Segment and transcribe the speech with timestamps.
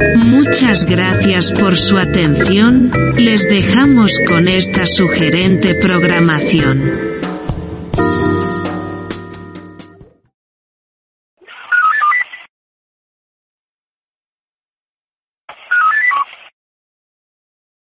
[0.00, 7.20] Muchas gracias por su atención, les dejamos con esta sugerente programación.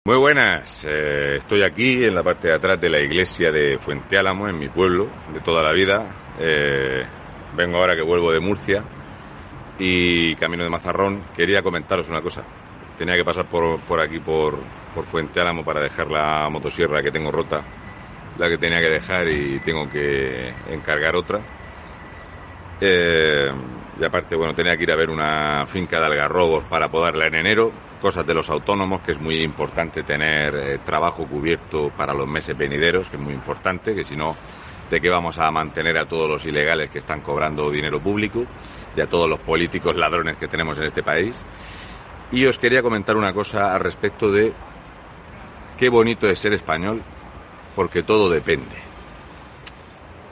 [0.06, 4.18] Muy buenas, eh, estoy aquí en la parte de atrás de la iglesia de Fuente
[4.18, 6.36] Álamo, en mi pueblo, de toda la vida.
[6.40, 7.04] Eh,
[7.58, 8.84] vengo ahora que vuelvo de Murcia
[9.80, 11.24] y camino de Mazarrón.
[11.36, 12.44] Quería comentaros una cosa.
[12.98, 14.58] Tenía que pasar por, por aquí, por,
[14.94, 17.62] por Fuente Álamo, para dejar la motosierra que tengo rota,
[18.38, 21.42] la que tenía que dejar y tengo que encargar otra.
[22.80, 23.52] Eh,
[24.00, 27.36] y aparte, bueno, tenía que ir a ver una finca de algarrobos para podarla en
[27.36, 27.72] enero,
[28.02, 32.58] cosas de los autónomos, que es muy importante tener eh, trabajo cubierto para los meses
[32.58, 34.36] venideros, que es muy importante, que si no,
[34.90, 38.46] ¿de qué vamos a mantener a todos los ilegales que están cobrando dinero público
[38.96, 41.44] y a todos los políticos ladrones que tenemos en este país?
[42.32, 44.54] Y os quería comentar una cosa al respecto de
[45.78, 47.02] qué bonito es ser español,
[47.76, 48.76] porque todo depende.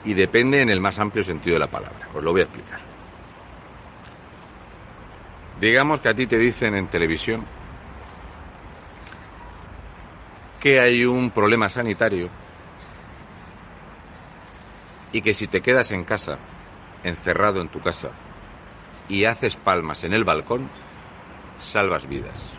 [0.04, 2.08] Y depende en el más amplio sentido de la palabra.
[2.14, 2.80] Os lo voy a explicar.
[5.60, 7.44] Digamos que a ti te dicen en televisión
[10.60, 12.28] que hay un problema sanitario
[15.14, 16.38] y que si te quedas en casa,
[17.04, 18.10] encerrado en tu casa,
[19.08, 20.68] y haces palmas en el balcón,
[21.60, 22.58] salvas vidas.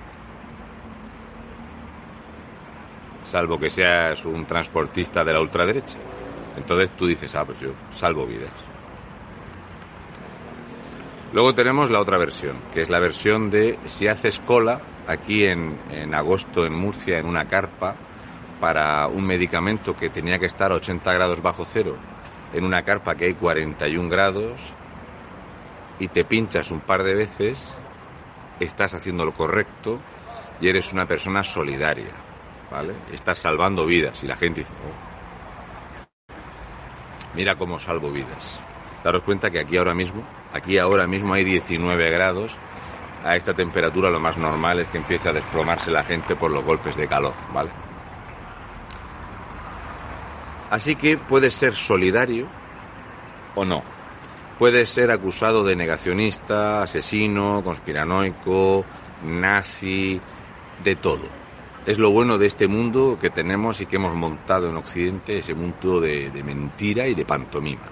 [3.25, 5.97] Salvo que seas un transportista de la ultraderecha.
[6.55, 8.53] Entonces tú dices, ah, pues yo salvo vidas.
[11.33, 15.77] Luego tenemos la otra versión, que es la versión de si haces cola aquí en,
[15.91, 17.97] en, agosto en Murcia en una carpa
[18.61, 21.97] para un medicamento que tenía que estar a 80 grados bajo cero,
[22.53, 24.73] en una carpa que hay 41 grados,
[25.99, 27.73] y te pinchas un par de veces,
[28.59, 29.99] estás haciendo lo correcto
[30.59, 32.11] y eres una persona solidaria,
[32.71, 32.95] ¿vale?
[33.11, 36.35] Estás salvando vidas y la gente dice, oh,
[37.35, 38.59] mira cómo salvo vidas.
[39.03, 42.57] Daros cuenta que aquí ahora mismo, aquí ahora mismo hay 19 grados.
[43.23, 46.63] A esta temperatura lo más normal es que empiece a desplomarse la gente por los
[46.63, 47.71] golpes de calor, ¿vale?
[50.69, 52.47] Así que puedes ser solidario
[53.55, 53.83] o no.
[54.57, 58.85] Puedes ser acusado de negacionista, asesino, conspiranoico,
[59.23, 60.19] nazi,
[60.83, 61.23] de todo.
[61.85, 65.53] Es lo bueno de este mundo que tenemos y que hemos montado en Occidente, ese
[65.53, 67.83] mundo de, mentira y de pantomima.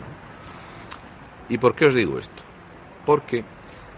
[1.50, 2.44] ¿Y por qué os digo esto?
[3.06, 3.44] Porque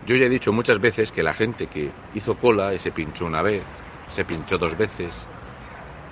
[0.05, 3.25] yo ya he dicho muchas veces que la gente que hizo cola y se pinchó
[3.25, 3.63] una vez,
[4.09, 5.25] se pinchó dos veces,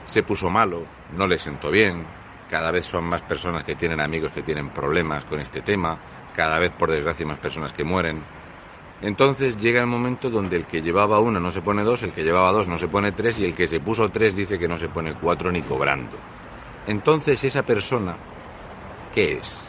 [0.05, 0.85] se puso malo,
[1.17, 2.05] no le sentó bien,
[2.53, 5.97] cada vez son más personas que tienen amigos que tienen problemas con este tema,
[6.35, 8.23] cada vez por desgracia más personas que mueren.
[9.01, 12.23] Entonces llega el momento donde el que llevaba uno no se pone dos, el que
[12.23, 14.77] llevaba dos no se pone tres y el que se puso tres dice que no
[14.77, 16.15] se pone cuatro ni cobrando.
[16.85, 18.15] Entonces esa persona,
[19.15, 19.59] ¿qué es?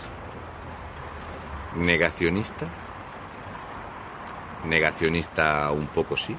[1.76, 2.66] ¿Negacionista?
[4.66, 6.36] ¿Negacionista un poco sí?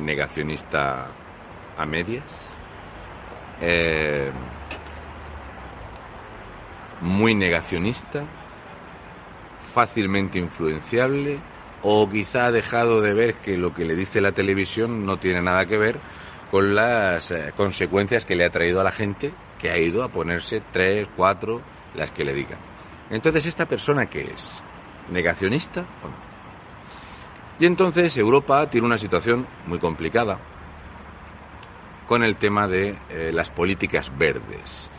[0.00, 1.06] ¿Negacionista
[1.76, 2.56] a medias?
[3.60, 4.32] Eh,
[7.00, 8.24] muy negacionista,
[9.72, 11.40] fácilmente influenciable
[11.82, 15.42] o quizá ha dejado de ver que lo que le dice la televisión no tiene
[15.42, 16.00] nada que ver
[16.50, 20.08] con las eh, consecuencias que le ha traído a la gente que ha ido a
[20.08, 21.62] ponerse tres, cuatro
[21.94, 22.58] las que le digan.
[23.10, 24.62] Entonces, ¿esta persona qué es?
[25.10, 26.34] ¿Negacionista o no?
[27.58, 30.38] Y entonces Europa tiene una situación muy complicada
[32.08, 34.90] con el tema de eh, las políticas verdes.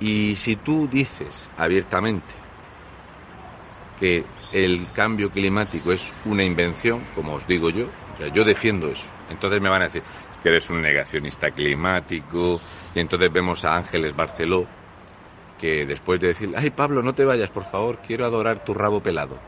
[0.00, 2.34] Y si tú dices abiertamente
[3.98, 7.88] que el cambio climático es una invención, como os digo yo,
[8.32, 10.02] yo defiendo eso, entonces me van a decir
[10.42, 12.60] que eres un negacionista climático,
[12.94, 14.66] y entonces vemos a Ángeles Barceló,
[15.58, 19.02] que después de decir, ay Pablo, no te vayas, por favor, quiero adorar tu rabo
[19.02, 19.38] pelado.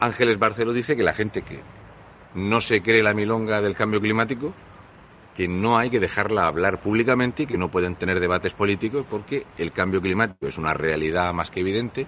[0.00, 1.60] Ángeles Barceló dice que la gente que
[2.34, 4.52] no se cree la milonga del cambio climático,
[5.34, 9.44] que no hay que dejarla hablar públicamente y que no pueden tener debates políticos porque
[9.58, 12.06] el cambio climático es una realidad más que evidente.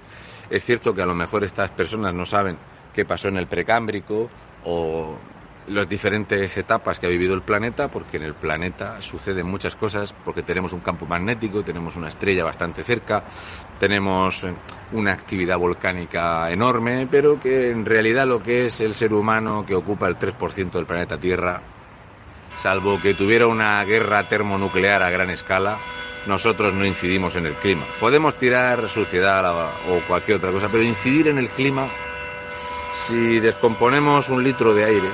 [0.49, 2.57] Es cierto que a lo mejor estas personas no saben
[2.95, 4.31] qué pasó en el precámbrico
[4.65, 5.19] o
[5.69, 10.15] las diferentes etapas que ha vivido el planeta, porque en el planeta suceden muchas cosas,
[10.25, 13.25] porque tenemos un campo magnético, tenemos una estrella bastante cerca,
[13.79, 14.55] tenemos eh,
[14.93, 19.75] una actividad volcánica enorme, pero que en realidad lo que es el ser humano que
[19.75, 21.61] ocupa el 3% del planeta Tierra,
[22.63, 25.79] salvo que tuviera una guerra termonuclear a gran escala,
[26.27, 27.87] nosotros no incidimos en el clima.
[28.01, 29.45] Podemos tirar suciedad
[29.89, 31.89] o cualquier otra cosa, pero incidir en el clima,
[32.93, 35.11] si descomponemos un litro de aire,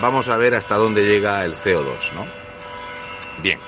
[0.00, 2.26] vamos a ver hasta dónde llega el CO2, ¿no?
[3.42, 3.58] Bien.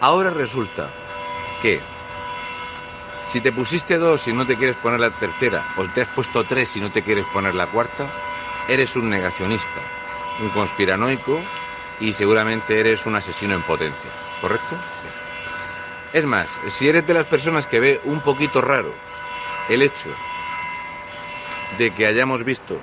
[0.00, 0.90] Ahora resulta
[1.62, 1.80] que
[3.26, 6.44] si te pusiste dos y no te quieres poner la tercera, o te has puesto
[6.44, 8.06] tres y no te quieres poner la cuarta,
[8.68, 9.80] eres un negacionista,
[10.40, 11.40] un conspiranoico
[12.00, 14.10] y seguramente eres un asesino en potencia,
[14.40, 14.76] ¿correcto?
[16.12, 18.94] Es más, si eres de las personas que ve un poquito raro
[19.68, 20.10] el hecho
[21.78, 22.78] de que hayamos visto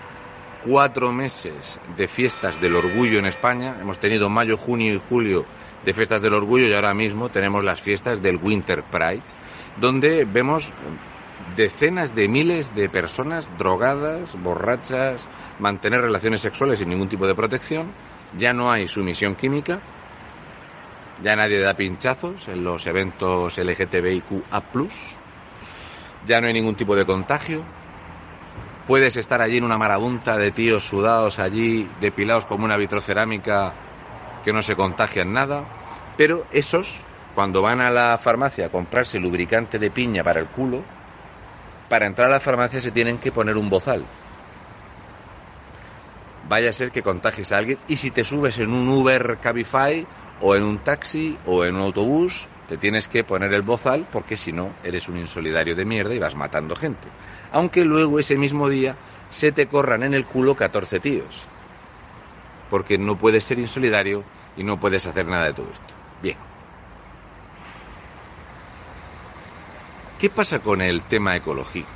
[0.66, 3.76] cuatro meses de fiestas del orgullo en España.
[3.80, 5.46] Hemos tenido mayo, junio y julio
[5.86, 9.22] de fiestas del orgullo y ahora mismo tenemos las fiestas del Winter Pride,
[9.78, 10.72] donde vemos
[11.56, 15.28] decenas de miles de personas drogadas, borrachas,
[15.60, 17.92] mantener relaciones sexuales sin ningún tipo de protección.
[18.38, 19.82] Ya no hay sumisión química,
[21.22, 24.64] ya nadie da pinchazos en los eventos LGTBIQA+,
[26.26, 27.64] ya no hay ningún tipo de contagio,
[28.88, 33.74] Puedes estar allí en una marabunta de tíos sudados allí, depilados como una vitrocerámica,
[34.44, 35.64] que no se contagian nada.
[36.18, 37.02] Pero esos,
[37.34, 40.84] cuando van a la farmacia a comprarse lubricante de piña para el culo,
[41.94, 44.04] para entrar a la farmacia se tienen que poner un bozal.
[46.50, 50.08] Vaya a ser que contagies a alguien y si te subes en un Uber Cabify
[50.42, 54.38] o en un taxi o en un autobús, te tienes que poner el bozal porque
[54.38, 57.08] si no eres un insolidario de mierda y vas matando gente
[57.52, 58.96] aunque luego ese mismo día
[59.30, 61.48] se te corran en el culo 14 tíos.
[62.72, 64.24] Porque no puedes ser insolidario
[64.58, 65.94] y no puedes hacer nada de todo esto.
[66.24, 66.38] Bien.
[70.24, 71.90] ¿Qué pasa con el tema ecológico?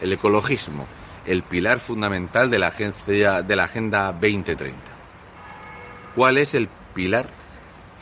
[0.00, 0.86] El ecologismo,
[1.26, 4.80] el pilar fundamental de la, agencia, de la Agenda 2030.
[6.14, 7.28] ¿Cuál es el pilar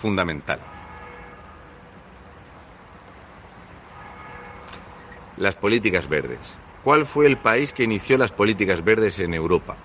[0.00, 0.60] fundamental?
[5.38, 6.54] las políticas verdes.
[6.84, 9.76] ¿Cuál fue el país que inició las políticas verdes en Europa?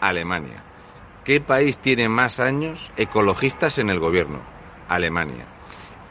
[0.00, 0.62] Alemania.
[1.24, 4.38] ¿Qué país tiene más años ecologistas en el gobierno?
[4.88, 5.55] Alemania.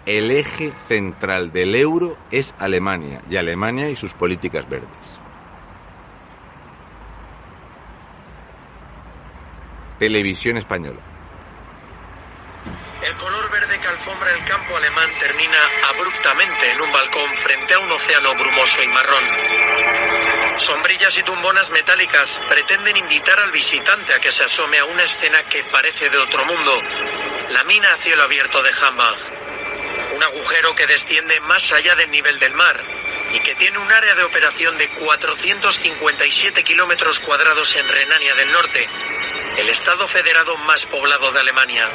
[0.05, 5.19] El eje central del euro es Alemania y Alemania y sus políticas verdes.
[9.97, 10.99] Televisión española.
[13.01, 15.57] El color verde que alfombra el campo alemán termina
[15.89, 19.23] abruptamente en un balcón frente a un océano brumoso y marrón.
[20.57, 25.43] Sombrillas y tumbonas metálicas pretenden invitar al visitante a que se asome a una escena
[25.49, 26.79] que parece de otro mundo,
[27.49, 29.44] la mina a cielo abierto de Hambach.
[30.15, 32.81] Un agujero que desciende más allá del nivel del mar
[33.33, 38.87] y que tiene un área de operación de 457 kilómetros cuadrados en Renania del Norte,
[39.57, 41.89] el estado federado más poblado de Alemania.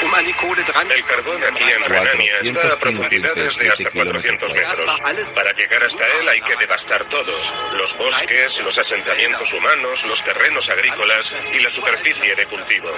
[0.00, 5.00] El carbón aquí en Renania está a profundidades de hasta 400 metros.
[5.34, 7.32] Para llegar hasta él hay que devastar todo.
[7.74, 12.90] Los bosques, los asentamientos humanos, los terrenos agrícolas y la superficie de cultivo.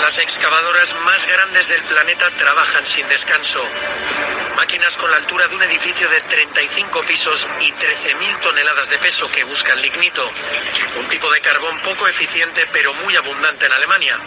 [0.00, 3.60] Las excavadoras más grandes del planeta trabajan sin descanso.
[4.56, 9.30] Máquinas con la altura de un edificio de 35 pisos y 13.000 toneladas de peso
[9.30, 10.28] que buscan lignito.
[10.98, 14.17] Un tipo de carbón poco eficiente pero muy abundante en Alemania,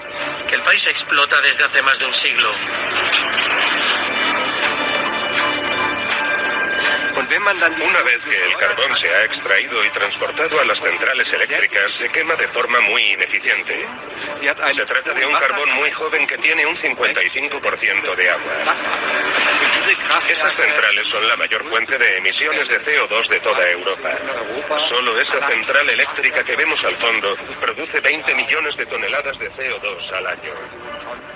[0.48, 2.52] que el país explota desde hace más de un siglo.
[7.34, 12.10] Una vez que el carbón se ha extraído y transportado a las centrales eléctricas, se
[12.10, 13.86] quema de forma muy ineficiente.
[14.72, 18.52] Se trata de un carbón muy joven que tiene un 55% de agua.
[20.30, 24.12] Esas centrales son la mayor fuente de emisiones de CO2 de toda Europa.
[24.76, 30.12] Solo esa central eléctrica que vemos al fondo produce 20 millones de toneladas de CO2
[30.12, 31.31] al año.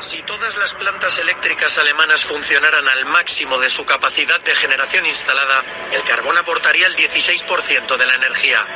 [0.00, 5.62] Si todas las plantas eléctricas alemanas funcionaran al máximo de su capacidad de generación instalada,
[5.92, 8.66] el carbón aportaría el 16% de la energía.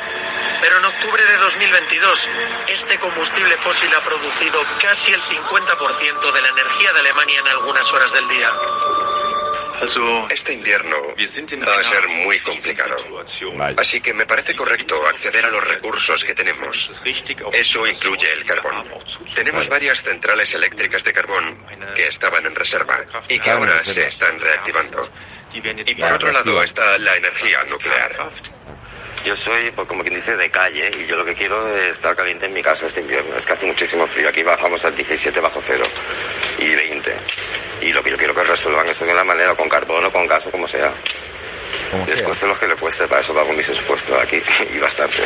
[0.61, 2.31] Pero en octubre de 2022,
[2.69, 7.91] este combustible fósil ha producido casi el 50% de la energía de Alemania en algunas
[7.93, 8.53] horas del día.
[10.31, 10.97] Este invierno
[11.67, 12.97] va a ser muy complicado.
[13.77, 16.91] Así que me parece correcto acceder a los recursos que tenemos.
[17.53, 18.89] Eso incluye el carbón.
[19.35, 21.59] Tenemos varias centrales eléctricas de carbón
[21.95, 25.09] que estaban en reserva y que ahora se están reactivando.
[25.53, 28.31] Y por otro lado está la energía nuclear.
[29.25, 32.15] Yo soy, pues, como quien dice, de calle y yo lo que quiero es estar
[32.15, 33.35] caliente en mi casa este invierno.
[33.37, 34.29] Es que hace muchísimo frío.
[34.29, 35.85] Aquí bajamos al 17 bajo cero
[36.59, 37.17] y 20.
[37.85, 40.27] Y lo que yo quiero que resuelvan eso de una manera, con carbón o con
[40.27, 40.91] gas o como sea.
[42.07, 44.43] Después de lo que le cueste, para eso pago mis supuesto aquí
[44.75, 45.23] y bastante.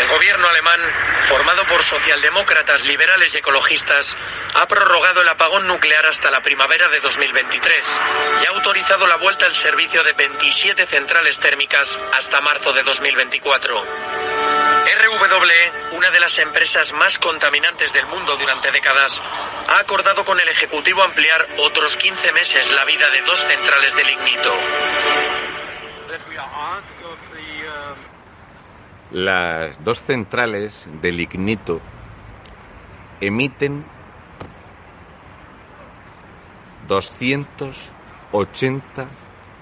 [0.00, 0.80] El gobierno alemán,
[1.22, 4.16] formado por socialdemócratas, liberales y ecologistas,
[4.54, 8.00] ha prorrogado el apagón nuclear hasta la primavera de 2023
[8.42, 14.29] y ha autorizado la vuelta al servicio de 27 centrales térmicas hasta marzo de 2024.
[14.90, 19.22] RWE, una de las empresas más contaminantes del mundo durante décadas,
[19.68, 24.04] ha acordado con el Ejecutivo ampliar otros 15 meses la vida de dos centrales de
[24.04, 24.52] lignito.
[29.12, 31.80] Las dos centrales de lignito
[33.20, 33.84] emiten
[36.88, 39.06] 280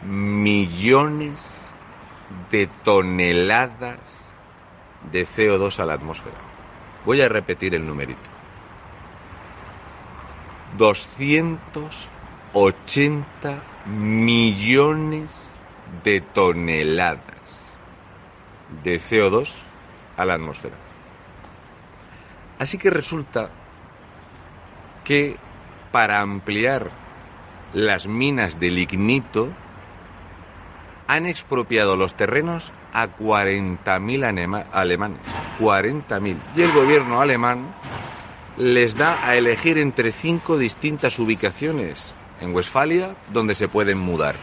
[0.02, 1.42] millones
[2.50, 3.98] de toneladas
[5.10, 6.36] de CO2 a la atmósfera.
[7.04, 8.30] Voy a repetir el numerito.
[10.76, 15.30] 280 millones
[16.04, 17.22] de toneladas
[18.82, 19.54] de CO2
[20.16, 20.76] a la atmósfera.
[22.58, 23.50] Así que resulta
[25.04, 25.36] que
[25.92, 26.90] para ampliar
[27.72, 29.48] las minas de lignito
[31.06, 35.18] han expropiado los terrenos a 40.000 alemanes.
[35.58, 36.36] 40.000.
[36.56, 37.74] Y el gobierno alemán
[38.56, 44.34] les da a elegir entre cinco distintas ubicaciones en Westfalia donde se pueden mudar.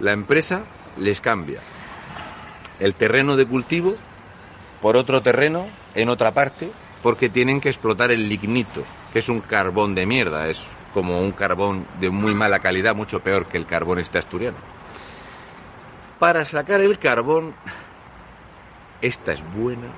[0.00, 0.64] La empresa
[0.98, 1.60] les cambia
[2.80, 3.96] el terreno de cultivo
[4.82, 6.70] por otro terreno en otra parte
[7.02, 11.32] porque tienen que explotar el lignito, que es un carbón de mierda, es como un
[11.32, 14.56] carbón de muy mala calidad, mucho peor que el carbón este asturiano.
[16.18, 17.54] Para sacar el carbón,
[19.00, 19.88] esta es buena,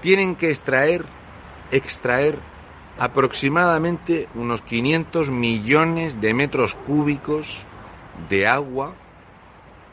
[0.00, 1.04] tienen que extraer,
[1.70, 2.38] extraer
[2.98, 7.64] aproximadamente unos 500 millones de metros cúbicos
[8.28, 8.94] de agua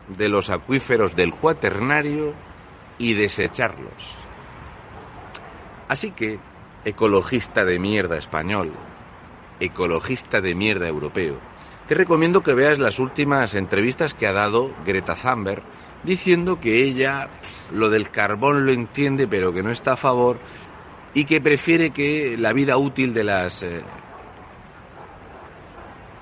[0.08, 2.34] de los acuíferos del cuaternario
[2.98, 4.16] y desecharlos.
[5.88, 6.40] Así que,
[6.86, 8.72] ecologista de mierda español,
[9.60, 11.40] ecologista de mierda europeo,
[11.94, 15.62] te recomiendo que veas las últimas entrevistas que ha dado Greta Thunberg
[16.02, 17.30] diciendo que ella
[17.72, 20.40] lo del carbón lo entiende pero que no está a favor
[21.14, 23.84] y que prefiere que la vida útil de las eh,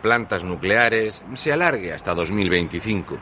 [0.02, 3.18] plantas nucleares se alargue hasta 2025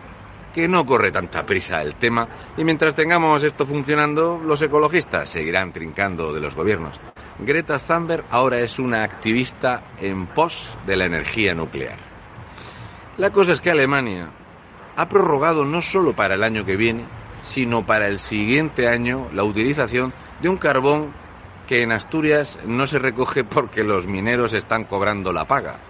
[0.51, 2.27] que no corre tanta prisa el tema
[2.57, 6.99] y mientras tengamos esto funcionando, los ecologistas seguirán trincando de los gobiernos.
[7.37, 12.08] Greta Thunberg ahora es una activista en pos de la energía nuclear.
[13.19, 14.29] La cosa es que Alemania
[14.95, 17.03] ha prorrogado no solo para el año que viene,
[17.41, 21.11] sino para el siguiente año la utilización de un carbón
[21.67, 25.81] que en Asturias no se recoge porque los mineros están cobrando la paga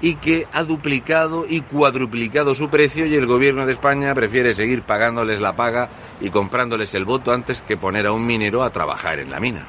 [0.00, 4.82] y que ha duplicado y cuadruplicado su precio y el gobierno de España prefiere seguir
[4.82, 5.88] pagándoles la paga
[6.20, 9.66] y comprándoles el voto antes que poner a un minero a trabajar en la mina.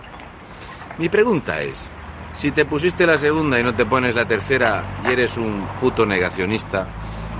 [0.99, 1.89] Mi pregunta es,
[2.39, 6.05] si te pusiste la segunda y no te pones la tercera y eres un puto
[6.05, 6.87] negacionista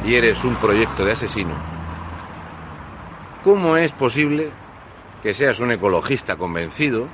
[0.03, 1.53] y eres un proyecto de asesino,
[3.41, 4.51] ¿cómo es posible
[5.23, 7.07] que seas un ecologista convencido,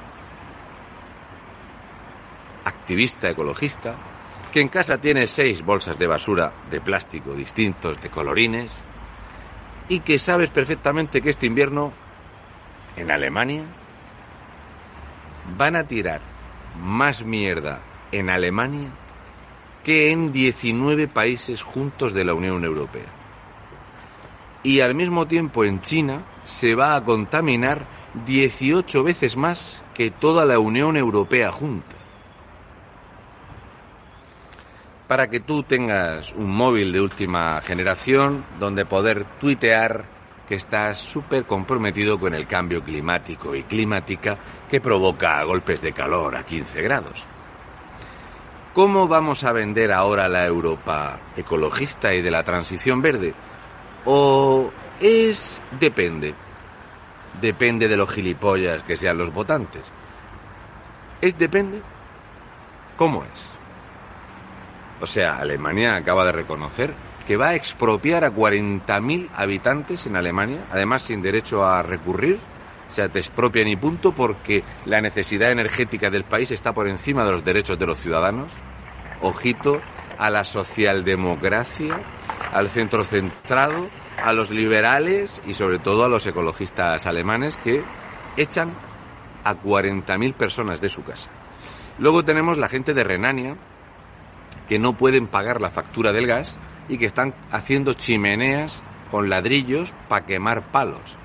[2.63, 3.93] activista ecologista,
[4.51, 8.81] que en casa tienes seis bolsas de basura de plástico distintos, de colorines,
[9.89, 11.93] y que sabes perfectamente que este invierno
[12.95, 13.63] en Alemania
[15.55, 16.34] van a tirar
[16.79, 18.91] más mierda en Alemania
[19.84, 23.05] que en 19 países juntos de la Unión Europea.
[24.63, 27.86] Y al mismo tiempo en China se va a contaminar
[28.25, 31.96] 18 veces más que toda la Unión Europea junta.
[35.08, 40.14] Para que tú tengas un móvil de última generación donde poder tuitear
[40.47, 44.37] que estás súper comprometido con el cambio climático y climática
[44.69, 47.25] que provoca golpes de calor a 15 grados.
[48.73, 53.33] ¿Cómo vamos a vender ahora la Europa ecologista y de la transición verde?
[54.03, 56.35] ¿O es depende?
[57.41, 59.83] Depende de los gilipollas que sean los votantes.
[61.21, 61.81] ¿Es depende?
[62.97, 63.45] ¿Cómo es?
[65.01, 66.93] O sea, Alemania acaba de reconocer
[67.27, 72.39] que va a expropiar a 40.000 habitantes en Alemania, además sin derecho a recurrir.
[72.88, 77.25] O sea, te expropian y punto porque la necesidad energética del país está por encima
[77.25, 78.51] de los derechos de los ciudadanos.
[79.22, 79.82] Ojito
[80.20, 82.00] a la socialdemocracia,
[82.53, 83.89] al centro centrado,
[84.24, 87.82] a los liberales y sobre todo a los ecologistas alemanes que
[88.38, 88.74] echan
[89.44, 91.29] a 40.000 personas de su casa.
[91.98, 93.55] Luego tenemos la gente de Renania
[94.67, 96.58] que no pueden pagar la factura del gas
[96.89, 101.17] y que están haciendo chimeneas con ladrillos para quemar palos.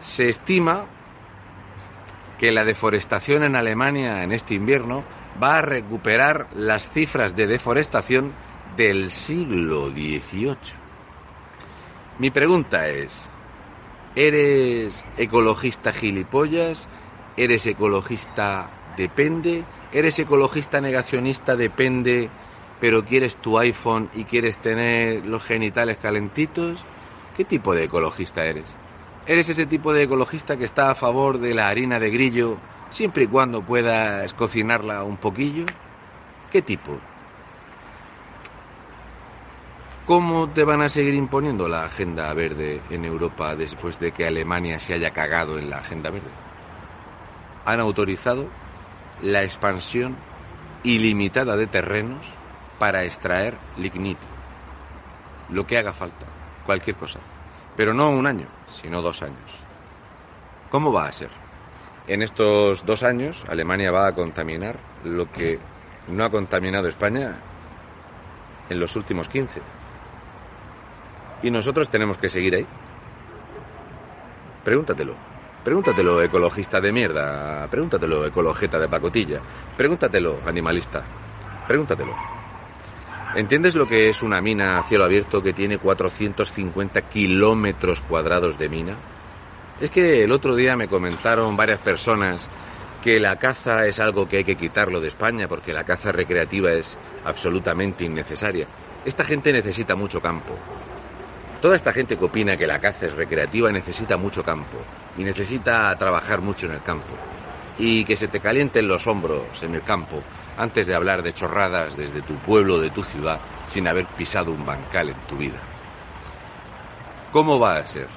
[0.00, 0.86] Se estima
[2.38, 5.04] que la deforestación en Alemania en este invierno
[5.42, 8.32] va a recuperar las cifras de deforestación
[8.76, 10.56] del siglo XVIII.
[12.18, 13.28] Mi pregunta es,
[14.14, 16.88] ¿eres ecologista gilipollas?
[17.36, 19.64] ¿Eres ecologista depende?
[19.92, 22.28] ¿Eres ecologista negacionista depende
[22.80, 26.84] pero quieres tu iPhone y quieres tener los genitales calentitos,
[27.36, 28.64] ¿qué tipo de ecologista eres?
[29.26, 32.58] ¿Eres ese tipo de ecologista que está a favor de la harina de grillo
[32.88, 35.66] siempre y cuando puedas cocinarla un poquillo?
[36.50, 36.98] ¿Qué tipo?
[40.06, 44.80] ¿Cómo te van a seguir imponiendo la agenda verde en Europa después de que Alemania
[44.80, 46.30] se haya cagado en la agenda verde?
[47.66, 48.48] Han autorizado
[49.22, 50.16] la expansión
[50.82, 52.39] ilimitada de terrenos
[52.80, 54.26] para extraer lignito.
[55.50, 56.24] Lo que haga falta,
[56.64, 57.20] cualquier cosa.
[57.76, 59.58] Pero no un año, sino dos años.
[60.70, 61.28] ¿Cómo va a ser?
[62.06, 65.58] En estos dos años Alemania va a contaminar lo que
[66.08, 67.36] no ha contaminado España
[68.70, 69.60] en los últimos 15.
[71.42, 72.66] Y nosotros tenemos que seguir ahí.
[74.64, 75.14] Pregúntatelo.
[75.62, 77.66] Pregúntatelo, ecologista de mierda.
[77.70, 79.40] Pregúntatelo, ecologeta de pacotilla.
[79.76, 81.02] Pregúntatelo, animalista.
[81.68, 82.39] Pregúntatelo.
[83.34, 88.68] ¿Entiendes lo que es una mina a cielo abierto que tiene 450 kilómetros cuadrados de
[88.68, 88.96] mina?
[89.80, 92.48] Es que el otro día me comentaron varias personas
[93.04, 96.72] que la caza es algo que hay que quitarlo de España porque la caza recreativa
[96.72, 98.66] es absolutamente innecesaria.
[99.04, 100.56] Esta gente necesita mucho campo.
[101.60, 104.78] Toda esta gente que opina que la caza es recreativa necesita mucho campo
[105.16, 107.14] y necesita trabajar mucho en el campo.
[107.78, 110.20] Y que se te calienten los hombros en el campo
[110.60, 114.66] antes de hablar de chorradas desde tu pueblo de tu ciudad sin haber pisado un
[114.66, 115.58] bancal en tu vida.
[117.32, 118.08] ¿Cómo va a ser?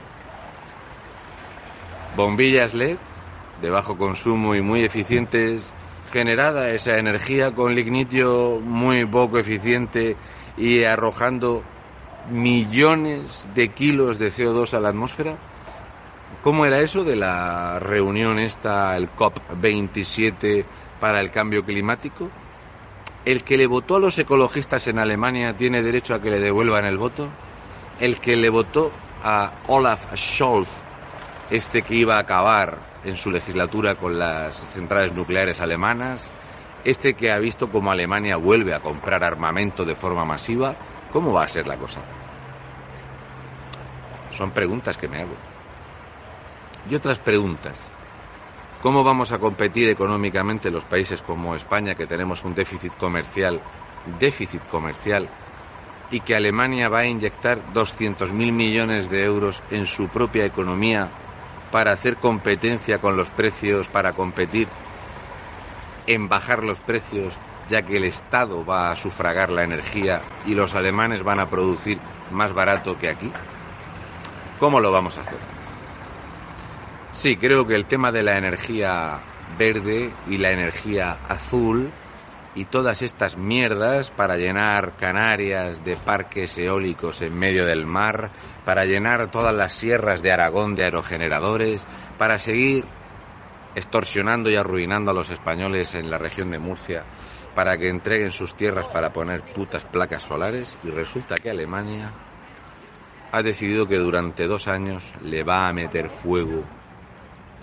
[2.18, 2.98] Bombillas LED
[3.62, 5.72] de bajo consumo y muy eficientes,
[6.12, 10.18] generada esa energía con lignitio muy poco eficiente
[10.58, 11.64] y arrojando
[12.30, 15.38] millones de kilos de CO2 a la atmósfera.
[16.44, 20.66] ¿Cómo era eso de la reunión esta, el COP27
[21.04, 22.30] para el cambio climático?
[23.26, 26.86] ¿El que le votó a los ecologistas en Alemania tiene derecho a que le devuelvan
[26.86, 27.28] el voto?
[28.00, 28.90] ¿El que le votó
[29.22, 30.78] a Olaf Scholz,
[31.50, 36.32] este que iba a acabar en su legislatura con las centrales nucleares alemanas?
[36.86, 40.74] ¿Este que ha visto cómo Alemania vuelve a comprar armamento de forma masiva?
[41.12, 42.00] ¿Cómo va a ser la cosa?
[44.32, 45.36] Son preguntas que me hago.
[46.90, 47.92] Y otras preguntas
[48.84, 53.62] ¿Cómo vamos a competir económicamente los países como España, que tenemos un déficit comercial,
[54.20, 55.30] déficit comercial,
[56.12, 61.10] y que Alemania va a inyectar 200.000 millones de euros en su propia economía
[61.72, 64.68] para hacer competencia con los precios, para competir
[66.06, 67.36] en bajar los precios,
[67.70, 72.00] ya que el Estado va a sufragar la energía y los alemanes van a producir
[72.32, 73.32] más barato que aquí?
[74.60, 75.53] ¿Cómo lo vamos a hacer?
[77.14, 79.22] Sí, creo que el tema de la energía
[79.58, 81.92] verde y la energía azul
[82.56, 88.32] y todas estas mierdas para llenar Canarias de parques eólicos en medio del mar,
[88.66, 91.86] para llenar todas las sierras de Aragón de aerogeneradores,
[92.18, 92.84] para seguir
[93.76, 97.04] extorsionando y arruinando a los españoles en la región de Murcia.
[97.54, 102.12] para que entreguen sus tierras para poner putas placas solares y resulta que Alemania
[103.32, 106.64] ha decidido que durante dos años le va a meter fuego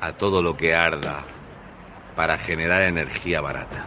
[0.00, 1.24] a todo lo que arda
[2.16, 3.86] para generar energía barata.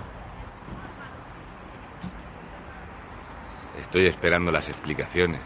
[3.79, 5.41] Estoy esperando las explicaciones.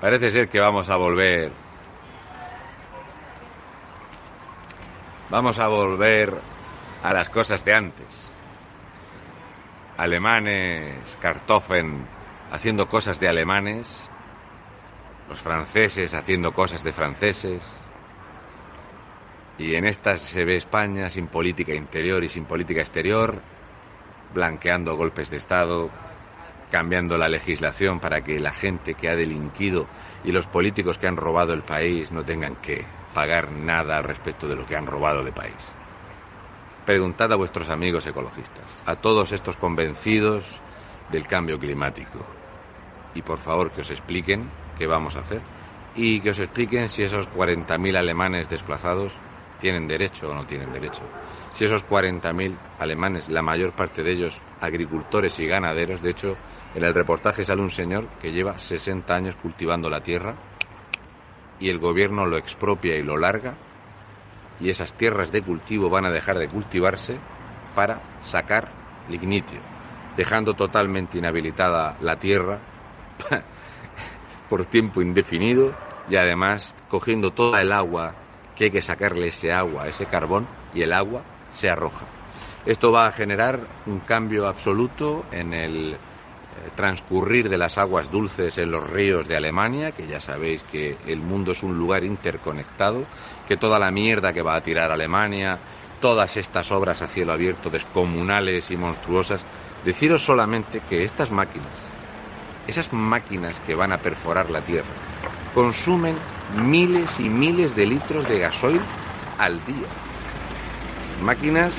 [0.00, 1.52] Parece ser que vamos a volver.
[5.28, 6.40] Vamos a volver
[7.02, 8.28] a las cosas de antes.
[9.96, 12.06] Alemanes, Kartoffeln
[12.50, 14.10] haciendo cosas de alemanes,
[15.30, 17.72] los franceses haciendo cosas de franceses,
[19.58, 23.40] y en estas se ve España sin política interior y sin política exterior,
[24.34, 25.88] blanqueando golpes de Estado,
[26.70, 29.86] cambiando la legislación para que la gente que ha delinquido
[30.24, 34.48] y los políticos que han robado el país no tengan que pagar nada al respecto
[34.48, 35.72] de lo que han robado de país.
[36.84, 40.60] Preguntad a vuestros amigos ecologistas, a todos estos convencidos
[41.12, 42.26] del cambio climático,
[43.14, 45.42] y por favor que os expliquen qué vamos a hacer
[45.94, 49.12] y que os expliquen si esos 40.000 alemanes desplazados
[49.58, 51.02] tienen derecho o no tienen derecho.
[51.52, 56.36] Si esos 40.000 alemanes, la mayor parte de ellos agricultores y ganaderos, de hecho,
[56.74, 60.34] en el reportaje sale un señor que lleva 60 años cultivando la tierra
[61.58, 63.58] y el gobierno lo expropia y lo larga
[64.60, 67.18] y esas tierras de cultivo van a dejar de cultivarse
[67.74, 68.70] para sacar
[69.10, 69.60] lignitio,
[70.16, 72.60] dejando totalmente inhabilitada la tierra
[74.50, 75.72] por tiempo indefinido
[76.10, 78.14] y además cogiendo toda el agua
[78.56, 82.04] que hay que sacarle ese agua, ese carbón y el agua se arroja.
[82.66, 85.98] Esto va a generar un cambio absoluto en el eh,
[86.76, 91.20] transcurrir de las aguas dulces en los ríos de Alemania, que ya sabéis que el
[91.20, 93.04] mundo es un lugar interconectado,
[93.48, 95.58] que toda la mierda que va a tirar Alemania,
[96.00, 99.44] todas estas obras a cielo abierto descomunales y monstruosas,
[99.84, 101.68] deciros solamente que estas máquinas,
[102.70, 104.88] esas máquinas que van a perforar la tierra,
[105.54, 106.16] consumen
[106.56, 108.80] miles y miles de litros de gasoil
[109.38, 109.86] al día.
[111.22, 111.74] Máquinas,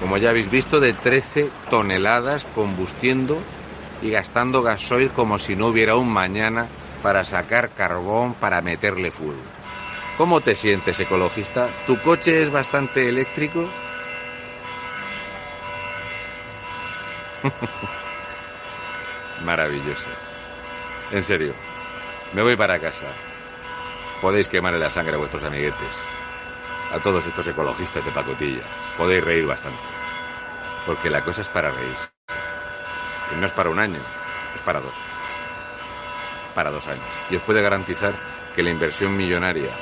[0.00, 3.38] como ya habéis visto, de 13 toneladas combustiendo
[4.02, 6.66] y gastando gasoil como si no hubiera un mañana
[7.02, 9.40] para sacar carbón para meterle fuego.
[10.18, 11.68] ¿Cómo te sientes, ecologista?
[11.86, 13.68] ¿Tu coche es bastante eléctrico?
[19.44, 20.08] Maravilloso.
[21.10, 21.54] En serio,
[22.32, 23.06] me voy para casa.
[24.20, 25.98] Podéis quemarle la sangre a vuestros amiguetes.
[26.92, 28.62] A todos estos ecologistas de pacotilla.
[28.98, 29.80] Podéis reír bastante.
[30.84, 32.10] Porque la cosa es para reírse.
[33.32, 34.00] Y no es para un año,
[34.54, 34.94] es para dos.
[36.54, 37.06] Para dos años.
[37.30, 38.14] Y os puede garantizar
[38.54, 39.74] que la inversión millonaria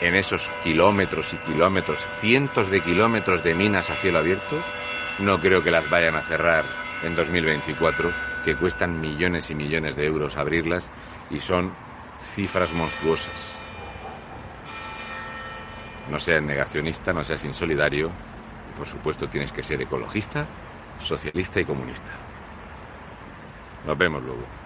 [0.00, 4.62] en esos kilómetros y kilómetros, cientos de kilómetros de minas a cielo abierto,
[5.20, 8.12] no creo que las vayan a cerrar en 2024,
[8.44, 10.90] que cuestan millones y millones de euros abrirlas
[11.30, 11.72] y son
[12.20, 13.52] cifras monstruosas.
[16.10, 18.10] No seas negacionista, no seas insolidario.
[18.76, 20.46] Por supuesto, tienes que ser ecologista,
[21.00, 22.12] socialista y comunista.
[23.86, 24.65] Nos vemos luego.